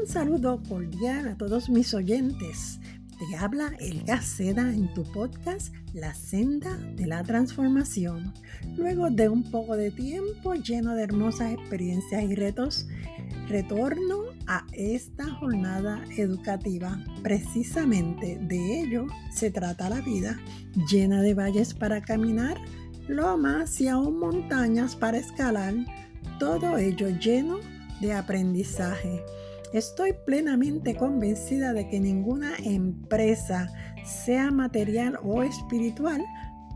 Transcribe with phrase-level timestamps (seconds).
[0.00, 2.80] Un saludo cordial a todos mis oyentes.
[3.18, 8.32] Te habla El Seda en tu podcast La Senda de la Transformación.
[8.78, 12.88] Luego de un poco de tiempo lleno de hermosas experiencias y retos,
[13.46, 16.98] retorno a esta jornada educativa.
[17.22, 20.40] Precisamente de ello se trata la vida,
[20.90, 22.56] llena de valles para caminar,
[23.06, 25.74] lomas y aún montañas para escalar,
[26.38, 27.58] todo ello lleno
[28.00, 29.22] de aprendizaje.
[29.72, 33.68] Estoy plenamente convencida de que ninguna empresa,
[34.04, 36.24] sea material o espiritual,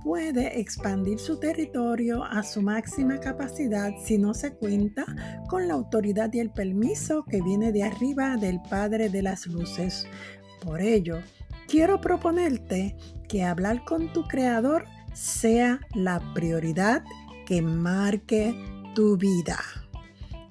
[0.05, 5.07] puede expandir su territorio a su máxima capacidad si no se cuenta
[5.49, 10.07] con la autoridad y el permiso que viene de arriba del Padre de las Luces.
[10.63, 11.21] Por ello,
[11.67, 12.95] quiero proponerte
[13.29, 14.85] que hablar con tu Creador
[15.15, 17.03] sea la prioridad
[17.47, 18.55] que marque
[18.95, 19.59] tu vida.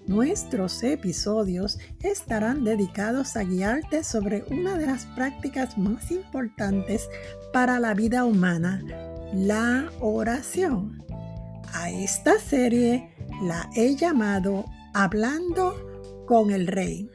[0.07, 7.10] Nuestros episodios estarán dedicados a guiarte sobre una de las prácticas más importantes
[7.54, 8.82] para la vida humana,
[9.34, 11.04] la oración.
[11.73, 15.73] A esta serie la he llamado Hablando
[16.27, 17.10] con el Rey.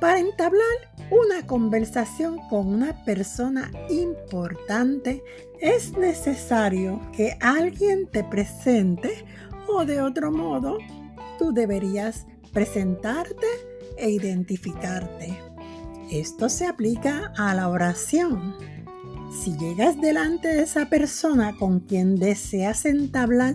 [0.00, 5.22] Para entablar una conversación con una persona importante,
[5.60, 9.24] es necesario que alguien te presente
[9.68, 10.78] o de otro modo
[11.38, 13.46] tú deberías presentarte
[13.96, 15.38] e identificarte.
[16.10, 18.54] Esto se aplica a la oración.
[19.42, 23.54] Si llegas delante de esa persona con quien deseas entablar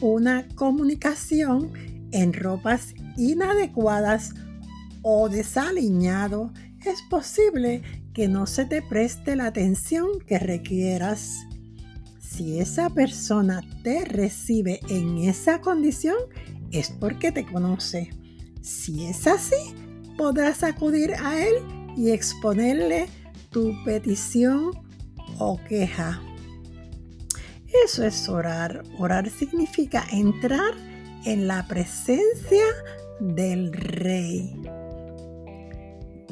[0.00, 1.72] una comunicación
[2.12, 4.34] en ropas inadecuadas
[5.02, 6.52] o desaliñado,
[6.84, 7.82] es posible
[8.14, 11.46] que no se te preste la atención que requieras.
[12.20, 16.16] Si esa persona te recibe en esa condición,
[16.70, 18.10] es porque te conoce.
[18.62, 19.56] Si es así,
[20.16, 21.54] podrás acudir a él
[21.96, 23.06] y exponerle
[23.50, 24.70] tu petición
[25.38, 26.22] o queja.
[27.84, 28.82] Eso es orar.
[28.98, 30.74] Orar significa entrar
[31.24, 32.64] en la presencia
[33.20, 34.54] del rey.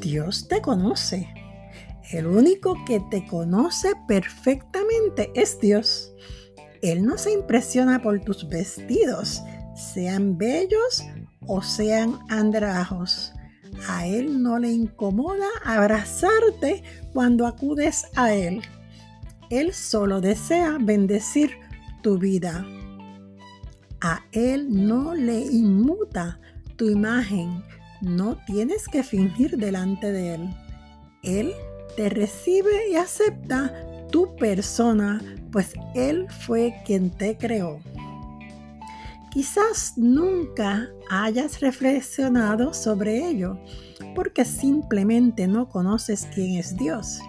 [0.00, 1.32] Dios te conoce.
[2.10, 6.12] El único que te conoce perfectamente es Dios.
[6.82, 9.42] Él no se impresiona por tus vestidos,
[9.76, 11.04] sean bellos
[11.46, 13.32] o sean andrajos.
[13.88, 16.82] A Él no le incomoda abrazarte
[17.12, 18.62] cuando acudes a Él.
[19.50, 21.50] Él solo desea bendecir
[22.02, 22.66] tu vida.
[24.00, 26.40] A Él no le inmuta
[26.76, 27.62] tu imagen,
[28.00, 30.56] no tienes que fingir delante de Él.
[31.22, 31.52] Él
[31.96, 33.72] te recibe y acepta
[34.10, 35.20] tu persona,
[35.52, 37.80] pues Él fue quien te creó.
[39.30, 43.58] Quizás nunca hayas reflexionado sobre ello,
[44.14, 47.20] porque simplemente no conoces quién es Dios.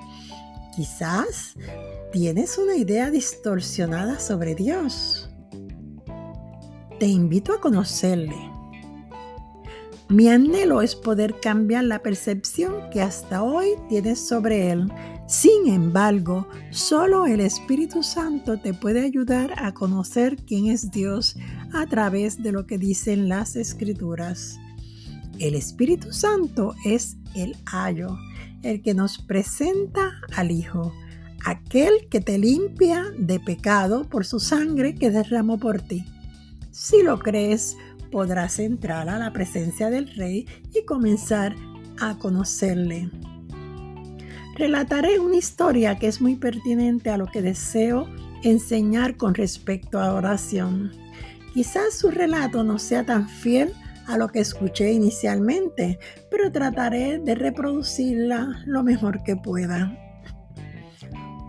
[0.76, 1.54] Quizás
[2.12, 5.30] tienes una idea distorsionada sobre Dios.
[7.00, 8.51] Te invito a conocerle
[10.12, 14.92] mi anhelo es poder cambiar la percepción que hasta hoy tienes sobre Él.
[15.26, 21.38] Sin embargo, solo el Espíritu Santo te puede ayudar a conocer quién es Dios
[21.72, 24.60] a través de lo que dicen las Escrituras.
[25.40, 28.18] El Espíritu Santo es el ayo,
[28.64, 30.92] el que nos presenta al Hijo,
[31.46, 36.04] aquel que te limpia de pecado por su sangre que derramó por ti.
[36.72, 37.78] Si lo crees,
[38.12, 41.56] podrás entrar a la presencia del Rey y comenzar
[42.00, 43.10] a conocerle.
[44.56, 48.08] Relataré una historia que es muy pertinente a lo que deseo
[48.44, 50.92] enseñar con respecto a oración.
[51.54, 53.74] Quizás su relato no sea tan fiel
[54.08, 56.00] a lo que escuché inicialmente,
[56.30, 59.98] pero trataré de reproducirla lo mejor que pueda.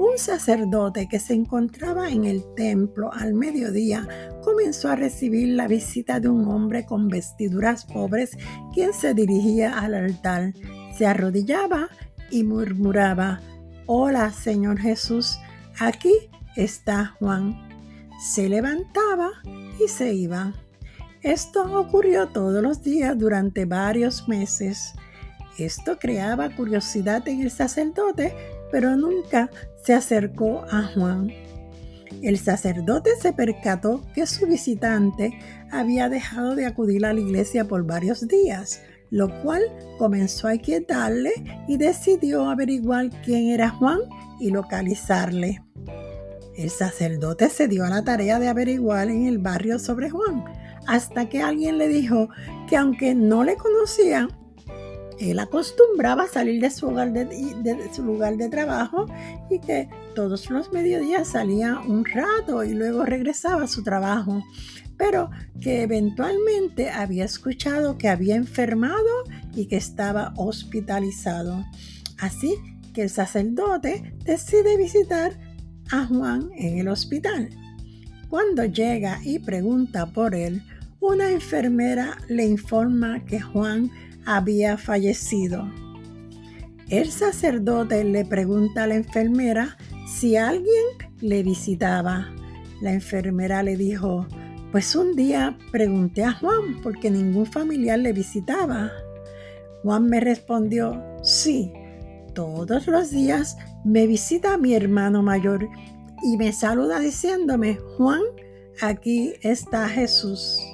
[0.02, 4.08] Un sacerdote que se encontraba en el templo al mediodía
[4.42, 8.36] comenzó a recibir la visita de un hombre con vestiduras pobres
[8.74, 10.54] quien se dirigía al altar,
[10.98, 11.88] se arrodillaba
[12.32, 13.40] y murmuraba,
[13.86, 15.38] Hola Señor Jesús,
[15.78, 16.14] aquí
[16.56, 17.68] está Juan.
[18.18, 19.30] Se levantaba
[19.78, 20.52] y se iba.
[21.22, 24.94] Esto ocurrió todos los días durante varios meses.
[25.58, 28.34] Esto creaba curiosidad en el sacerdote,
[28.72, 29.50] pero nunca
[29.84, 31.30] se acercó a Juan.
[32.22, 35.38] El sacerdote se percató que su visitante
[35.70, 39.62] había dejado de acudir a la iglesia por varios días, lo cual
[39.98, 41.32] comenzó a inquietarle
[41.68, 44.00] y decidió averiguar quién era Juan
[44.40, 45.62] y localizarle.
[46.56, 50.44] El sacerdote se dio a la tarea de averiguar en el barrio sobre Juan,
[50.86, 52.28] hasta que alguien le dijo
[52.68, 54.28] que aunque no le conocía,
[55.30, 59.06] él acostumbraba a salir de su, de, su lugar de trabajo
[59.50, 64.42] y que todos los mediodías salía un rato y luego regresaba a su trabajo,
[64.96, 65.30] pero
[65.60, 69.24] que eventualmente había escuchado que había enfermado
[69.54, 71.64] y que estaba hospitalizado.
[72.18, 72.56] Así
[72.92, 75.38] que el sacerdote decide visitar
[75.90, 77.48] a Juan en el hospital.
[78.28, 80.62] Cuando llega y pregunta por él,
[81.02, 83.90] una enfermera le informa que Juan
[84.24, 85.68] había fallecido.
[86.88, 89.76] El sacerdote le pregunta a la enfermera
[90.06, 90.84] si alguien
[91.20, 92.32] le visitaba.
[92.80, 94.28] La enfermera le dijo,
[94.70, 98.92] pues un día pregunté a Juan porque ningún familiar le visitaba.
[99.82, 101.72] Juan me respondió, sí,
[102.32, 105.68] todos los días me visita mi hermano mayor
[106.22, 108.22] y me saluda diciéndome, Juan,
[108.80, 110.71] aquí está Jesús.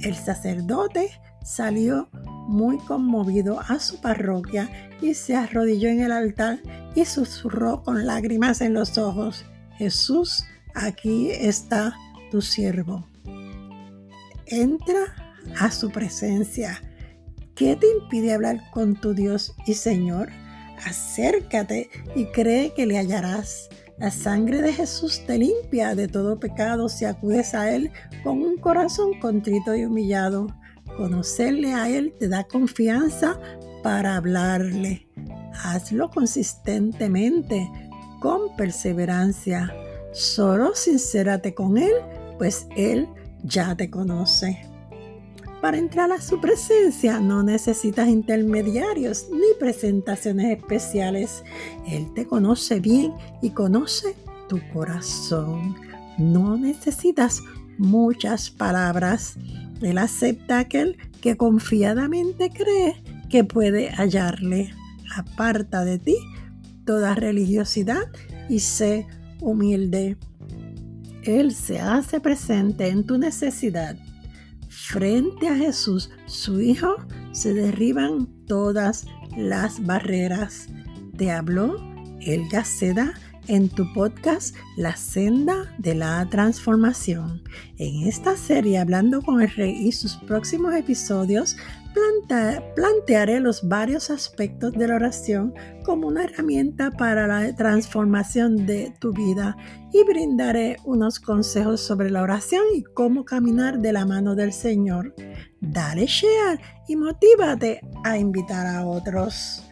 [0.00, 1.10] El sacerdote
[1.44, 2.08] salió
[2.48, 4.68] muy conmovido a su parroquia
[5.00, 6.58] y se arrodilló en el altar
[6.94, 9.44] y susurró con lágrimas en los ojos,
[9.76, 10.44] Jesús,
[10.74, 11.96] aquí está
[12.30, 13.06] tu siervo.
[14.46, 16.80] Entra a su presencia.
[17.54, 20.30] ¿Qué te impide hablar con tu Dios y Señor?
[20.86, 23.68] Acércate y cree que le hallarás.
[23.98, 27.92] La sangre de Jesús te limpia de todo pecado si acudes a Él
[28.24, 30.48] con un corazón contrito y humillado.
[30.96, 33.38] Conocerle a Él te da confianza
[33.82, 35.08] para hablarle.
[35.62, 37.70] Hazlo consistentemente,
[38.20, 39.72] con perseverancia.
[40.12, 41.94] Solo sincérate con Él,
[42.36, 43.08] pues Él
[43.44, 44.73] ya te conoce.
[45.64, 51.42] Para entrar a su presencia no necesitas intermediarios ni presentaciones especiales.
[51.86, 54.14] Él te conoce bien y conoce
[54.46, 55.74] tu corazón.
[56.18, 57.40] No necesitas
[57.78, 59.38] muchas palabras.
[59.80, 64.70] Él acepta aquel que confiadamente cree que puede hallarle.
[65.16, 66.16] Aparta de ti
[66.84, 68.12] toda religiosidad
[68.50, 69.06] y sé
[69.40, 70.18] humilde.
[71.22, 73.96] Él se hace presente en tu necesidad.
[74.76, 76.96] Frente a Jesús, su Hijo,
[77.30, 79.06] se derriban todas
[79.36, 80.68] las barreras.
[81.16, 81.76] Te habló
[82.20, 83.14] El Gaceda
[83.48, 87.42] en tu podcast La senda de la transformación.
[87.78, 91.56] En esta serie Hablando con el Rey y sus próximos episodios
[92.74, 95.54] plantearé los varios aspectos de la oración
[95.84, 99.56] como una herramienta para la transformación de tu vida
[99.92, 105.14] y brindaré unos consejos sobre la oración y cómo caminar de la mano del Señor.
[105.60, 109.62] Dale share y motívate a invitar a otros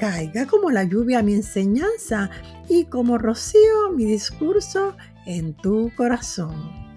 [0.00, 2.30] caiga como la lluvia mi enseñanza
[2.70, 6.89] y como rocío mi discurso en tu corazón.